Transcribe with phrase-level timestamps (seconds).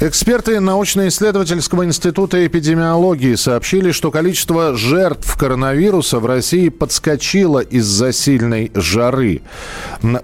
[0.00, 9.42] Эксперты научно-исследовательского института эпидемиологии сообщили, что количество жертв коронавируса в России подскочило из-за сильной жары.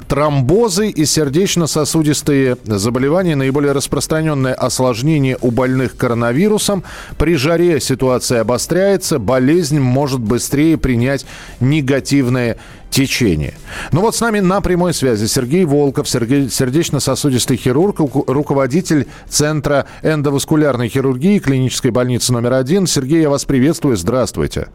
[0.08, 6.82] Тромбозы и сердечно-сосудистые заболевания– наиболее распространенное осложнение у больных коронавирусом.
[7.16, 11.24] При жаре ситуация обостряется, болезнь может быстрее принять
[11.60, 12.58] негативное
[12.90, 13.54] течение.
[13.92, 21.38] Ну вот с нами на прямой связи Сергей Волков, сердечно-сосудистый хирург, руководитель Центра эндоваскулярной хирургии
[21.38, 22.86] клинической больницы номер один.
[22.86, 23.96] Сергей, я вас приветствую.
[23.96, 24.68] Здравствуйте.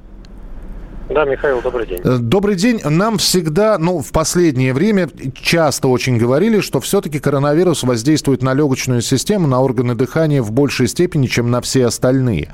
[1.09, 2.01] Да, Михаил, добрый день.
[2.03, 2.81] Э, добрый день.
[2.83, 9.01] Нам всегда, ну, в последнее время часто очень говорили, что все-таки коронавирус воздействует на легочную
[9.01, 12.51] систему, на органы дыхания в большей степени, чем на все остальные.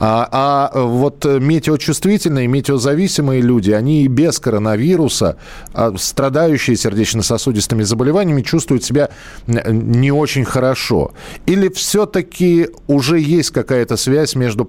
[0.00, 5.36] А, а вот метеочувствительные, метеозависимые люди, они и без коронавируса,
[5.72, 9.10] а страдающие сердечно-сосудистыми заболеваниями, чувствуют себя
[9.46, 11.12] не очень хорошо.
[11.46, 14.64] Или все-таки уже есть какая-то связь между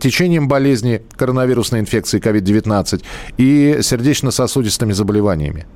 [0.00, 2.77] течением болезни коронавирусной инфекции COVID-19
[3.36, 5.66] и сердечно-сосудистыми заболеваниями?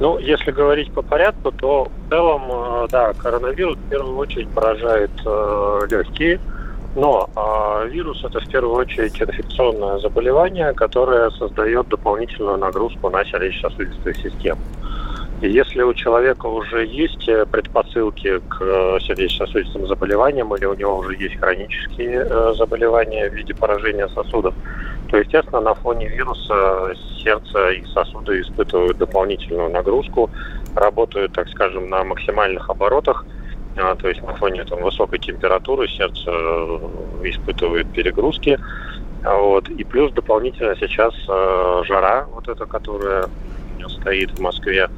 [0.00, 5.10] Ну, если говорить по порядку, то в целом, э, да, коронавирус в первую очередь поражает
[5.24, 6.40] э, легкие,
[6.96, 14.14] но э, вирус это в первую очередь инфекционное заболевание, которое создает дополнительную нагрузку на сердечно-сосудистую
[14.14, 14.60] систему.
[15.40, 20.98] И если у человека уже есть э, предпосылки к э, сердечно-сосудистым заболеваниям или у него
[20.98, 24.54] уже есть хронические э, заболевания в виде поражения сосудов,
[25.14, 30.28] то, естественно, на фоне вируса сердце и сосуды испытывают дополнительную нагрузку,
[30.74, 33.24] работают, так скажем, на максимальных оборотах,
[33.76, 36.32] а, то есть на фоне там, высокой температуры сердце
[37.22, 38.58] испытывает перегрузки.
[39.22, 39.68] Вот.
[39.68, 41.14] И плюс дополнительно сейчас
[41.86, 43.28] жара, вот эта, которая
[44.00, 44.88] стоит в Москве,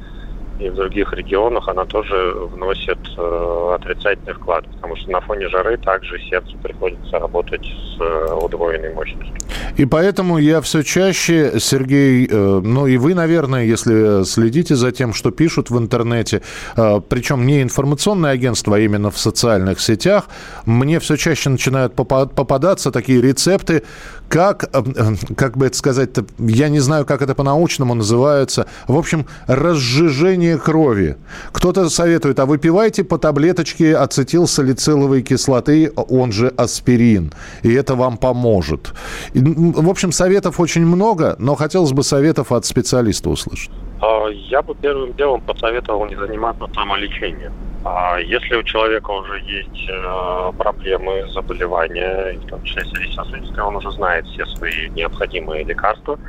[0.59, 5.77] и в других регионах она тоже вносит э, отрицательный вклад, потому что на фоне жары
[5.77, 9.35] также сердцу приходится работать с э, удвоенной мощностью.
[9.77, 15.13] И поэтому я все чаще, Сергей, э, ну и вы, наверное, если следите за тем,
[15.13, 16.41] что пишут в интернете,
[16.75, 20.27] причем не информационное агентство, а именно в социальных сетях,
[20.65, 23.83] мне все чаще начинают попадаться такие рецепты,
[24.29, 29.25] как, э, как бы это сказать-то, я не знаю, как это по-научному называется, в общем,
[29.47, 31.17] разжижение крови.
[31.51, 37.33] Кто-то советует, а выпивайте по таблеточке ацетилсалициловой кислоты, он же аспирин,
[37.63, 38.93] и это вам поможет.
[39.33, 43.71] В общем, советов очень много, но хотелось бы советов от специалиста услышать.
[44.01, 47.53] А, я бы первым делом посоветовал не заниматься самолечением.
[47.83, 53.91] А если у человека уже есть э, проблемы, заболевания, в том числе сердечно-сосудистые, он уже
[53.91, 56.19] знает все свои необходимые лекарства,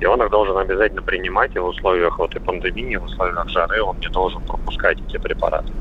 [0.00, 3.82] и он их должен обязательно принимать, и в условиях вот и пандемии, в условиях жары
[3.82, 5.72] он не должен пропускать эти препараты.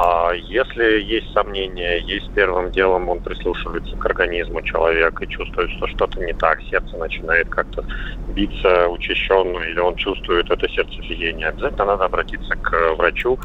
[0.00, 5.88] А если есть сомнения, есть первым делом он прислушивается к организму человека и чувствует, что
[5.88, 7.82] что-то не так, сердце начинает как-то
[8.28, 13.40] биться учащенно, или он чувствует это сердцебиение, обязательно надо обратиться к врачу,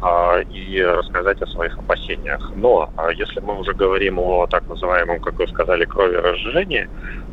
[0.00, 2.52] а, и рассказать о своих опасениях.
[2.54, 6.86] Но а, если мы уже говорим о так называемом, как вы сказали, крови разжижении,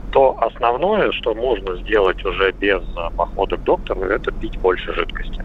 [0.09, 5.43] то основное, что можно сделать уже без а, похода к доктору, это пить больше жидкости.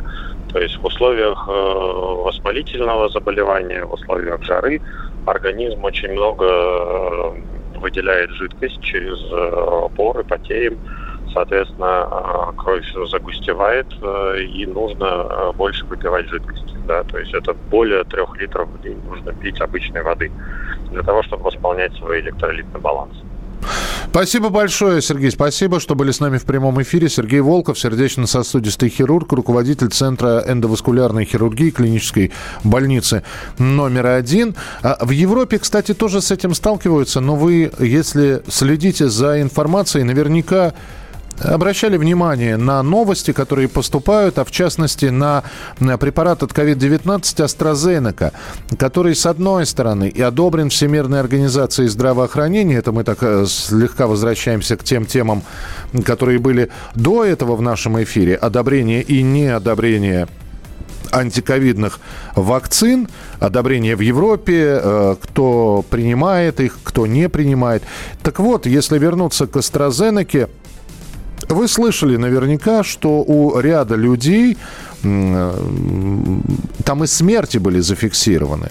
[0.52, 4.80] То есть в условиях э, воспалительного заболевания, в условиях жары
[5.26, 10.78] организм очень много э, выделяет жидкость через э, поры, потеем.
[11.34, 13.86] Соответственно, кровь загустевает,
[14.38, 16.74] и нужно больше выпивать жидкости.
[16.86, 17.04] Да?
[17.04, 20.32] То есть это более трех литров в день нужно пить обычной воды
[20.90, 23.12] для того, чтобы восполнять свой электролитный баланс.
[24.18, 25.30] Спасибо большое, Сергей.
[25.30, 27.08] Спасибо, что были с нами в прямом эфире.
[27.08, 32.32] Сергей Волков, сердечно-сосудистый хирург, руководитель Центра эндоваскулярной хирургии клинической
[32.64, 33.22] больницы
[33.58, 34.56] номер один.
[34.82, 40.74] А в Европе, кстати, тоже с этим сталкиваются, но вы, если следите за информацией, наверняка
[41.40, 45.42] обращали внимание на новости, которые поступают, а в частности на
[45.98, 48.32] препарат от COVID-19 AstraZeneca,
[48.78, 54.76] который, с одной стороны, и одобрен Всемирной организацией здравоохранения, это мы так э, слегка возвращаемся
[54.76, 55.42] к тем темам,
[56.04, 60.28] которые были до этого в нашем эфире, одобрение и неодобрение
[61.10, 62.00] антиковидных
[62.34, 63.08] вакцин,
[63.38, 67.82] одобрение в Европе, э, кто принимает их, кто не принимает.
[68.22, 70.48] Так вот, если вернуться к AstraZeneca,
[71.48, 74.56] Вы слышали наверняка, что у ряда людей
[75.04, 75.54] Э,
[76.84, 78.68] там и смерти были зафиксированы.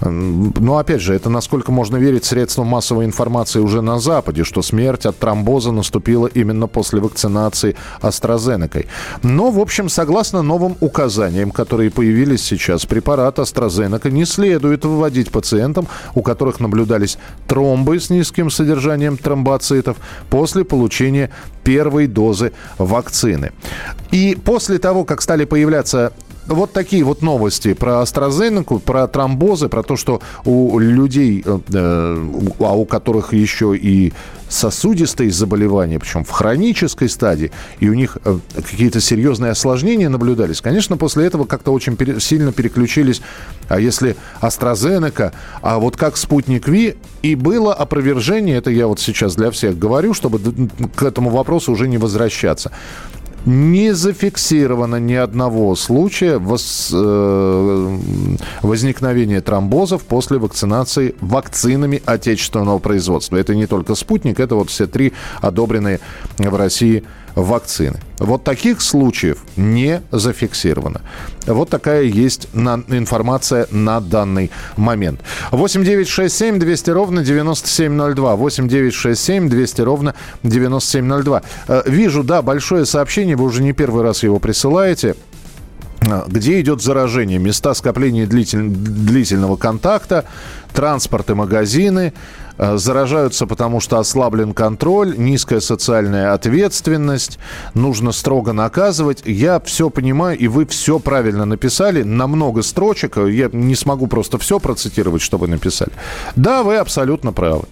[0.00, 5.06] Но, опять же, это насколько можно верить средствам массовой информации уже на Западе, что смерть
[5.06, 8.86] от тромбоза наступила именно после вакцинации AstraZeneca.
[9.22, 15.88] Но, в общем, согласно новым указаниям, которые появились сейчас, препарат AstraZeneca не следует выводить пациентам,
[16.14, 19.96] у которых наблюдались тромбы с низким содержанием тромбоцитов
[20.30, 21.30] после получения
[21.64, 23.52] первой дозы вакцины.
[24.10, 26.12] И после того, как стали появляться
[26.46, 32.28] вот такие вот новости про AstraZeneca, про тромбозы, про то, что у людей, э,
[32.60, 34.12] а у которых еще и
[34.48, 37.50] сосудистые заболевания, причем в хронической стадии,
[37.80, 42.52] и у них э, какие-то серьезные осложнения наблюдались, конечно, после этого как-то очень пере, сильно
[42.52, 43.22] переключились,
[43.68, 45.32] а если AstraZeneca,
[45.62, 50.14] а вот как спутник Ви, и было опровержение, это я вот сейчас для всех говорю,
[50.14, 50.40] чтобы
[50.94, 52.70] к этому вопросу уже не возвращаться.
[53.46, 56.40] Не зафиксировано ни одного случая
[56.92, 57.98] э,
[58.62, 63.36] возникновения тромбозов после вакцинации вакцинами отечественного производства.
[63.36, 66.00] Это не только спутник, это вот все три одобренные
[66.38, 67.25] в России вакцины.
[68.18, 71.02] Вот таких случаев не зафиксировано.
[71.46, 75.20] Вот такая есть на, информация на данный момент.
[75.52, 78.36] 8 9 6 7 200 ровно 9702.
[78.36, 81.42] 8 9 6 7 200 ровно 9702.
[81.68, 85.14] Э, вижу, да, большое сообщение, вы уже не первый раз его присылаете
[86.28, 90.24] где идет заражение, места скопления длитель, длительного контакта,
[90.72, 92.12] транспорт и магазины,
[92.58, 97.38] заражаются, потому что ослаблен контроль, низкая социальная ответственность,
[97.74, 99.22] нужно строго наказывать.
[99.24, 103.16] Я все понимаю, и вы все правильно написали, на много строчек.
[103.16, 105.92] Я не смогу просто все процитировать, что вы написали.
[106.34, 107.64] Да, вы абсолютно правы.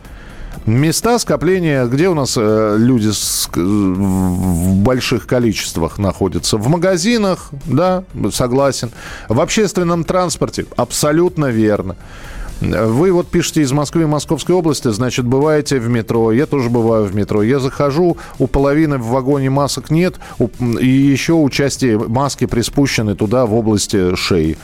[0.66, 6.56] Места скопления, где у нас э, люди с, в больших количествах находятся?
[6.56, 8.90] В магазинах, да, согласен.
[9.28, 11.96] В общественном транспорте, абсолютно верно.
[12.60, 16.32] Вы вот пишете из Москвы и Московской области, значит, бываете в метро.
[16.32, 17.42] Я тоже бываю в метро.
[17.42, 20.16] Я захожу, у половины в вагоне масок нет,
[20.60, 24.56] и еще у части маски приспущены туда, в области шеи.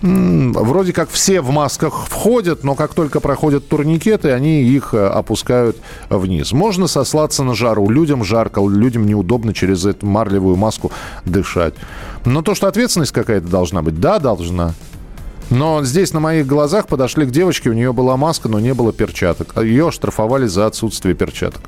[0.00, 5.76] Вроде как все в масках входят, но как только проходят турникеты, они их э, опускают
[6.08, 6.52] вниз.
[6.52, 7.88] Можно сослаться на жару.
[7.90, 10.92] Людям жарко, людям неудобно через эту марлевую маску
[11.24, 11.74] дышать.
[12.24, 14.74] Но то, что ответственность какая-то должна быть, да, должна.
[15.50, 18.92] Но здесь на моих глазах подошли к девочке, у нее была маска, но не было
[18.92, 19.52] перчаток.
[19.54, 21.62] А Ее оштрафовали за отсутствие перчаток.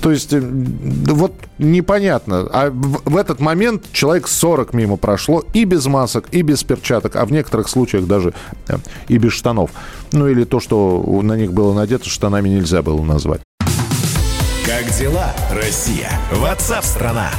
[0.00, 2.48] То есть, э, вот непонятно.
[2.52, 7.24] А в этот момент человек 40 мимо прошло и без масок, и без перчаток, а
[7.24, 8.34] в некоторых случаях даже
[8.68, 8.76] э,
[9.08, 9.70] и без штанов.
[10.12, 13.40] Ну или то, что на них было надето, штанами нельзя было назвать.
[14.66, 16.10] Как дела, Россия?
[16.32, 17.30] Ватсап-страна!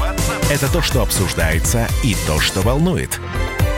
[0.49, 3.19] Это то, что обсуждается и то, что волнует.